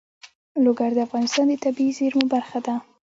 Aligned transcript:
لوگر 0.63 0.91
د 0.95 0.99
افغانستان 1.07 1.45
د 1.49 1.53
طبیعي 1.65 1.91
زیرمو 1.97 2.25
برخه 2.35 2.59
ده. 2.65 2.75